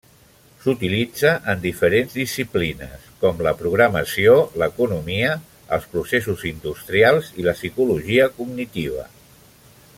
S'utilitza 0.61 1.33
en 1.51 1.59
diferents 1.65 2.15
disciplines 2.19 3.03
com 3.25 3.43
la 3.47 3.53
programació, 3.59 4.39
l'economia, 4.63 5.37
els 5.77 5.87
processos 5.95 6.49
industrials 6.55 7.33
i 7.43 7.49
la 7.51 7.57
psicologia 7.61 8.29
cognitiva. 8.41 9.09